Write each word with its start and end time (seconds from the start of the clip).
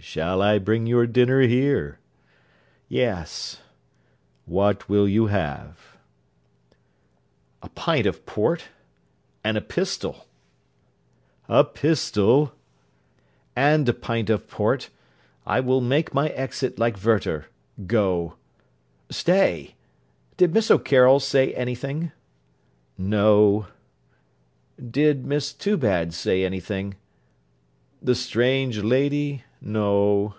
'Shall 0.00 0.40
I 0.40 0.60
bring 0.60 0.86
your 0.86 1.08
dinner 1.08 1.40
here?' 1.40 1.98
'Yes.' 2.88 3.60
'What 4.46 4.88
will 4.88 5.08
you 5.08 5.26
have?' 5.26 5.98
'A 7.64 7.68
pint 7.70 8.06
of 8.06 8.24
port 8.24 8.66
and 9.42 9.56
a 9.58 9.60
pistol.' 9.60 10.26
'A 11.48 11.64
pistol!' 11.64 12.52
'And 13.56 13.88
a 13.88 13.92
pint 13.92 14.30
of 14.30 14.46
port. 14.46 14.88
I 15.44 15.58
will 15.58 15.80
make 15.80 16.14
my 16.14 16.28
exit 16.28 16.78
like 16.78 17.04
Werter. 17.04 17.46
Go. 17.84 18.36
Stay. 19.10 19.74
Did 20.36 20.54
Miss 20.54 20.70
O'Carroll 20.70 21.18
say 21.18 21.52
any 21.54 21.74
thing?' 21.74 22.12
'No.' 22.96 23.66
'Did 24.78 25.26
Miss 25.26 25.52
Toobad 25.52 26.12
say 26.14 26.44
any 26.44 26.60
thing?' 26.60 26.94
'The 28.00 28.14
strange 28.14 28.78
lady? 28.84 29.42
No.' 29.60 30.34